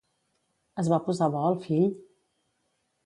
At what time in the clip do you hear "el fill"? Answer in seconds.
1.53-1.87